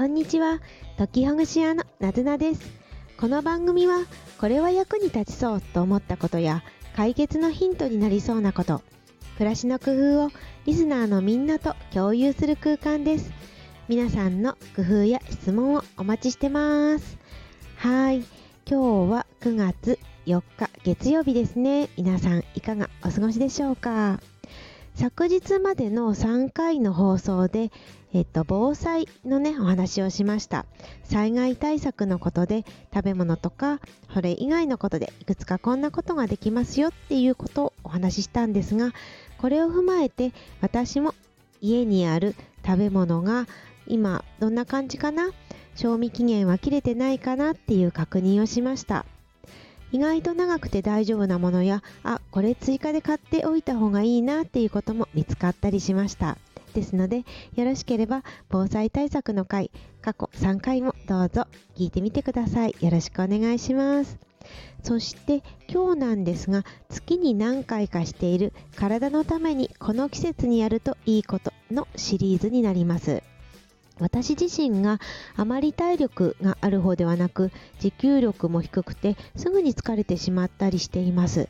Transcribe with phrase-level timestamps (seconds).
[0.00, 0.60] こんにちは、
[0.96, 2.62] 時ほぐし屋のなずなです。
[3.18, 4.06] この番組は、
[4.38, 6.62] これは役に立ちそうと思ったことや、
[6.96, 8.80] 解決のヒントになりそうなこと、
[9.36, 10.30] 暮らしの工夫を
[10.64, 13.30] リスナーのみんなと共有する空間です。
[13.88, 17.18] 皆さんの工夫や質問をお待ちしてます。
[17.76, 18.20] はい、
[18.66, 21.90] 今日は9月4日月曜日ですね。
[21.98, 24.18] 皆さんいかがお過ごしでしょうか？
[25.00, 27.72] 昨日までの3回の放送で、
[28.12, 30.66] えっと、防災のね、お話をしました。
[31.04, 33.80] 災害対策のことで、食べ物とか、
[34.12, 38.92] それ以外のことで、いくつかこんなことができますよっていうことをお話ししたんですが、
[39.38, 41.14] これを踏まえて、私も
[41.62, 43.46] 家にある食べ物が
[43.86, 45.30] 今どんな感じかな？
[45.76, 47.52] 賞味期限は切れてないかな？
[47.52, 49.06] っていう確認をしました。
[49.92, 56.38] 意外と長くて大丈夫なものや、あ、これ追加で買っておいた方がいいなっていうことも見つかったりしました。
[56.74, 57.24] ですので、
[57.56, 62.76] よろしければ防災対策の回、過去3回もどうぞ聞いてみてください。
[62.80, 64.18] よろしくお願いします。
[64.82, 73.22] そして今日なんですが、月に何回かしている体のためにこの季節にやるといいことのシリーズになります。
[74.00, 74.98] 私自身が
[75.36, 81.48] あまり体力がある方ではなく持久力も低くてすぐに疲れてしまったりしています。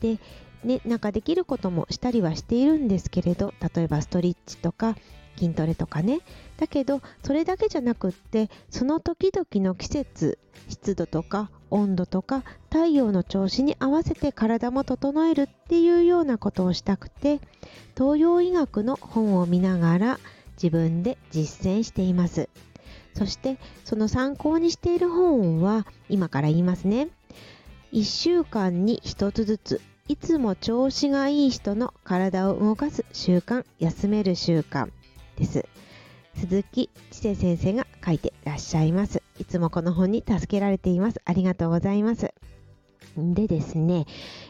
[0.00, 0.18] で、
[0.64, 4.96] ね、なんかできることもしたりはしているんですけれど例えばストレッチとか
[5.36, 6.20] 筋トレとかね
[6.56, 10.38] だけどそれだけじゃなくってその時々の季節
[10.68, 17.40] 湿度とか温度とか太陽の調子に合わせて体も整えるっていうようなことをしたくて
[17.96, 20.18] 東洋医学の本を見ながら
[20.60, 22.48] 自分で実践しています。
[23.14, 27.08] そしてその参考にしている本は今から言いますね。
[27.92, 34.90] 1週間に1つずついつも調子がいい人の体を動かす習慣、休める習慣
[35.36, 35.64] です。
[36.34, 39.22] 鈴木千世先生が書いてらっしゃいます。
[39.38, 41.20] いつもこの本に助けられています。
[41.24, 42.32] ありがとうございます。
[43.16, 44.06] でですね、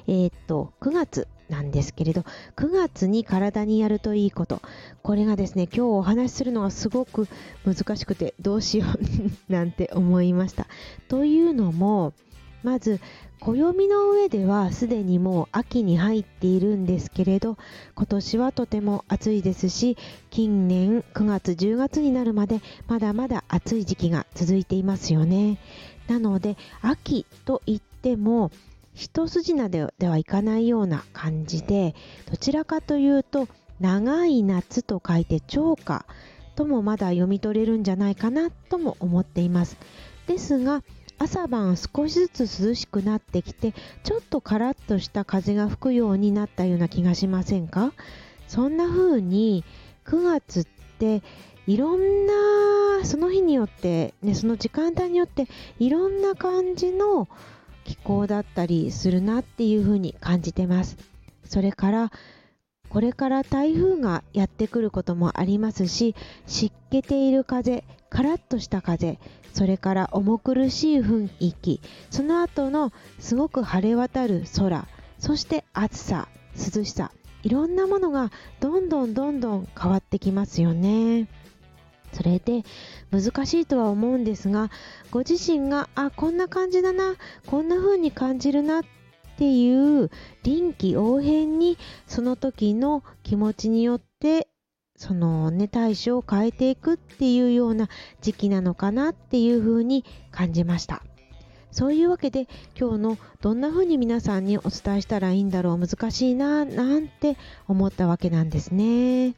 [0.08, 2.24] えー、っと、9月なんですけれど、
[2.56, 4.60] 9月に体にやるといいこと。
[5.02, 7.28] これがですね、今日お話しするのがすごく
[7.64, 8.92] 難しくて、どうしよう
[9.52, 10.66] なんて思いました。
[11.08, 12.12] というのも、
[12.62, 13.00] まず、
[13.38, 17.58] 暦の上ではすでにもう秋に入っているんですけれど、
[17.94, 19.96] 今年はとても暑いですし、
[20.30, 25.58] 近年9月、10月になるまでまだまだ暑い時期が続いていますよね。
[26.08, 28.50] なので、秋と言っても、
[28.96, 31.94] 一筋縄ではいかないような感じで
[32.30, 33.46] どちらかというと
[33.78, 36.06] 長い夏と書いて長夏
[36.56, 39.76] ともまだ読み取れるんじゃないかなとも思っています。
[40.26, 40.82] ですが
[41.18, 47.92] 朝晩少しずつ涼しくなってきてちょっとカラッとした風が吹くようになったような気がしませんか？
[48.48, 49.64] そんな風に
[50.06, 50.66] 9月っ
[50.98, 51.22] て
[51.66, 57.28] いろんなその日によって、ね、その時間帯によっていろんな感じの
[57.86, 60.96] 気候だったりするなっていうふうに感じてます。
[61.44, 62.12] それから
[62.88, 66.14] これから台風がやってくることもありますし
[66.46, 69.18] 湿気ている風カラッとした風
[69.52, 71.80] それから重苦しい雰囲気
[72.10, 74.86] その後のすごく晴れ渡る空
[75.18, 78.30] そして暑さ涼しさいろんなものが
[78.60, 81.28] どんどんどんどん変わってきますよね。
[82.16, 82.62] それで
[83.10, 84.70] 難しいとは思うんですが
[85.10, 87.14] ご自身があこんな感じだな
[87.46, 88.84] こんな風に感じるなっ
[89.36, 90.10] ていう
[90.42, 91.76] 臨機応変に
[92.06, 94.48] その時の気持ちによって
[94.96, 97.90] そのね対処を変えていくっていうような
[98.22, 101.02] 時期なのかなっていう風に感じました
[101.70, 102.48] そういうわけで
[102.80, 107.36] 今日のどんな風に皆さんにお伝えしたらいいんだろう難しいななんて
[107.68, 109.34] 思ったわけなんですね。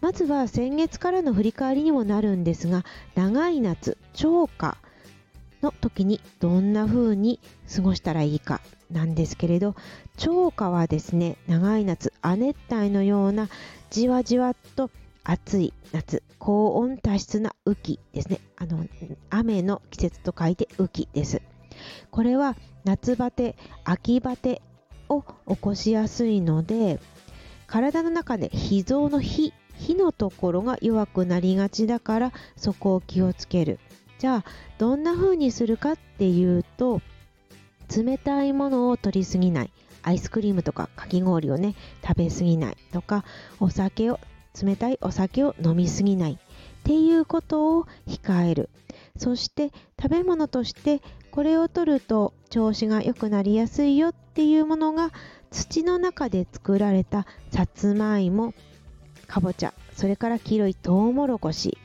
[0.00, 2.84] まずは先月からの振り返りにもなるんですが
[3.14, 4.78] 長い夏超過
[5.62, 7.38] の時にどんな風に
[7.74, 9.76] 過ごしたらいいかなんですけれど
[10.16, 13.48] 超過はですね長い夏亜熱帯のような
[13.90, 14.90] じわじわっと
[15.22, 18.40] 暑い夏高温多湿な雨季ですね。
[18.56, 18.86] あの
[19.28, 21.42] 雨の季節と書いて雨季です。
[22.10, 24.62] これは夏バテ秋バテ
[25.08, 26.98] を起こしやすいので
[27.66, 29.52] 体の中で脾臓の火
[29.90, 33.80] 火のところが弱くなりがちだからそこを気をつける。
[34.20, 37.00] じゃあどんな風にするかっていうと
[37.94, 39.72] 冷たいものを取りすぎない。
[40.02, 41.74] アイスクリームとかかき氷をね
[42.06, 42.76] 食べすぎない。
[42.92, 43.24] とか
[43.58, 44.20] お酒を
[44.62, 46.34] 冷たいお酒を飲みすぎない。
[46.34, 48.70] っていうことを控える。
[49.16, 51.02] そして食べ物として
[51.32, 55.10] これを取ると調子が良くなりやすいよっていうものが
[55.50, 58.54] 土の中で作られたさつまいも。
[59.30, 59.72] かぼちゃ。
[59.94, 61.78] それから黄色いトウモロコシ。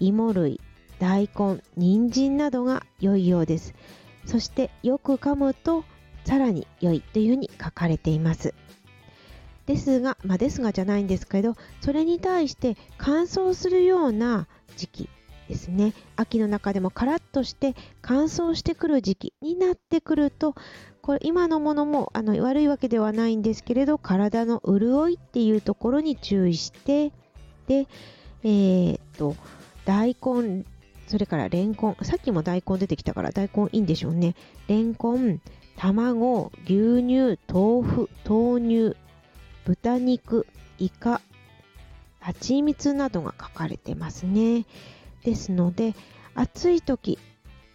[0.00, 0.60] 芋類。
[0.98, 1.62] 大根。
[1.76, 3.74] 人参などが良いようです。
[4.26, 5.84] そしてよく噛むと
[6.24, 8.52] さらに良いというふうに書かれています。
[9.66, 15.08] ですが、まあ、ですがじゃないんですけどそれに対して乾燥するような時期
[15.48, 15.92] ですね。
[16.16, 20.56] 秋の中でもカラッとして乾燥してくる時期になってくると
[21.02, 27.12] これ今のものもあの悪いわけではないんですけれど体の潤いっていうところに注意して
[27.66, 27.88] で
[28.44, 29.36] えー、っと
[29.84, 30.64] 大根
[31.08, 34.34] それからレンコンさっきも大根出てきたから大根いいんでしょうね。
[34.68, 35.40] レンコン
[35.76, 38.96] 卵牛乳豆腐豆乳
[39.64, 40.46] 豚肉
[40.78, 41.20] イカ
[42.20, 44.66] 蜂蜜などが書かれてますね。
[45.24, 45.94] ですので
[46.34, 47.18] 暑い時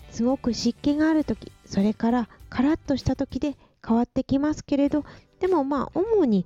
[0.10, 3.56] すごく湿気がある時それからカラッとした時で
[3.86, 5.06] 変わってきますけれど
[5.40, 6.46] でもまあ主に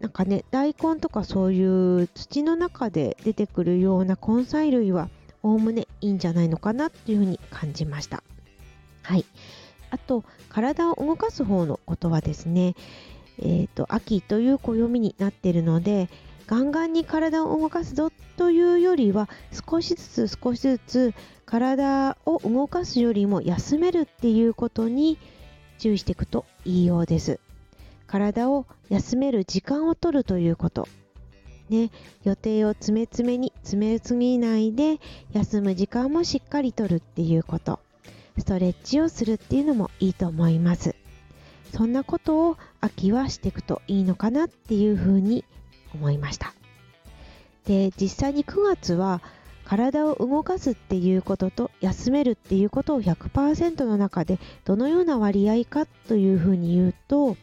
[0.00, 5.10] なんかね大根とかそういう土の中で出てくるような根菜類は
[5.42, 8.22] おおむねいいんじゃないのかなっていうふうに感じました。
[9.02, 9.24] はい。
[9.90, 12.74] あと体を動かす方のことはですね
[13.42, 16.10] えーと、と秋という暦になっているので
[16.46, 19.28] ガンガンに体を動かすぞというよりは
[19.68, 21.14] 少しずつ少しずつ
[21.50, 25.18] 体を動かすよりも休めるっていうことに
[25.80, 27.40] 注意していくといいようです。
[28.06, 30.86] 体を休める時間を取るということ。
[31.68, 31.90] ね、
[32.22, 35.00] 予定を詰め詰めに詰めすぎないで
[35.32, 37.80] 休む時間もしっかりとるっていうこと。
[38.38, 40.94] ストレッチをするっていうのもいいと思います。
[41.74, 45.44] そんなことを秋はしていくといいのかなっていうふうに
[45.94, 46.54] 思いました。
[47.66, 49.20] で実際に9月は
[49.70, 57.36] 体を動かすっていうことと休めるっていうことを100%の中でどのような割合かというふうに言うと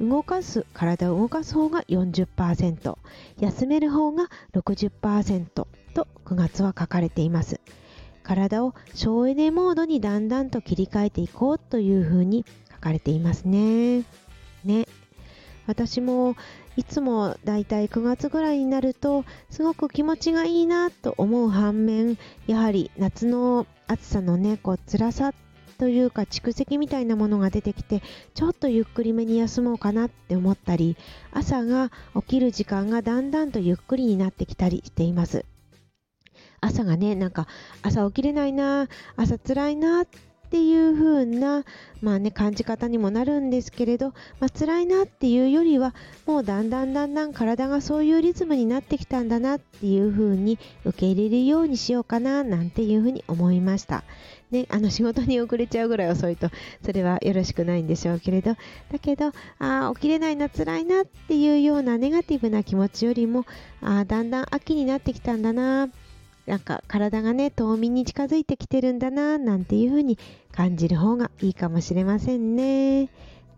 [0.00, 2.96] 動かす体を動かす方が40%
[3.40, 5.66] 休める方が60%と
[6.24, 7.60] 9月は書かれています。
[8.22, 14.04] 体を省エネモードにだんだんと切り替えていこうというふうに書かれていますね。
[14.62, 14.86] ね。
[15.66, 16.36] 私も
[16.76, 25.32] いつもだいたい9月ぐらいになるとすごく気持ちがいいなと思う反面やはり夏の暑さのねこう辛さ
[25.78, 28.02] というか蓄積みたいなものが出てきて
[28.34, 30.96] ちょっとゆっくりめに休もうかなって思ったり
[31.32, 35.44] 朝が起きる時間がだんだんとゆっくりになってきたりしています。
[36.60, 37.46] 朝がねなんか
[37.82, 40.06] 朝起きれないな朝辛いなっ
[40.46, 41.64] っていう風な、
[42.00, 45.92] まあね、感じ方にもなるんですけれど、まあ、辛いなっていうよりは
[46.24, 54.04] もうだんだんだんだん体がそういうリズムになってきたんだなっていう風に受け入れるようにしようかななんていう風に思いました。
[54.52, 56.50] ね、あの仕事に遅れちゃうぐらい遅いと
[56.84, 58.54] それはよろしくないんでしょうけれど
[58.92, 63.44] だけどあ起きれないな辛いなっていうようなネガティブな気持ちよりも
[63.82, 65.88] あだんだん秋になってきたんだな
[66.46, 70.18] なんか体がね冬眠に近づいてきてるんだななんていう風に
[70.52, 73.08] 感じる方がいいかもしれませんね。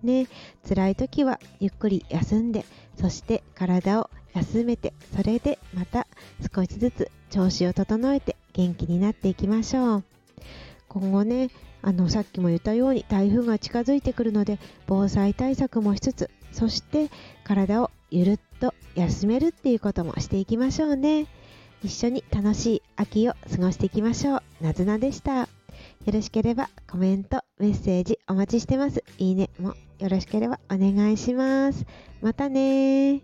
[0.03, 0.27] ね
[0.69, 2.65] 辛い時はゆっくり休んで
[3.01, 6.07] そして体を休めてそれでまた
[6.55, 10.05] 少しずつ調子を整えて元気になっていきましょう
[10.89, 11.51] 今後ね
[11.83, 17.11] あのさっきも言ったように台風が近づいてくるので防災対策もしつつそして
[17.45, 21.27] 体をゆるっと休めるっていうこともしていきましょうね。
[21.83, 24.43] 一緒に楽しい秋を過ごしていきましょう。
[24.61, 25.41] なずなでした。
[25.41, 25.49] よ
[26.13, 29.05] ろしければコメント、メッセージお待ちしてます。
[29.19, 31.87] いいねもよろしければお願いします。
[32.21, 33.23] またね